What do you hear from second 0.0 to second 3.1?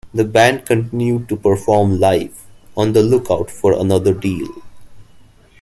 The band continued to perform live, on the